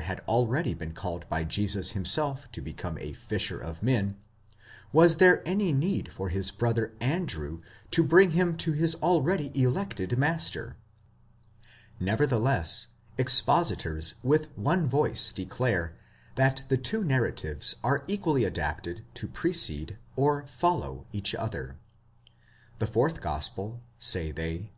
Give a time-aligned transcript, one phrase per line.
[0.00, 4.16] had already been called by Jesus himself to become a fisher of men,
[4.94, 10.16] was there any need for his brother Andrew to bring him to his already elected
[10.16, 10.78] master.
[12.00, 12.86] Nevertheless,
[13.18, 15.98] expositors with one voice declare
[16.36, 21.76] that the two narratives are equally adapted to precede, or follow, each other.
[22.78, 24.72] The fourth gospel, say they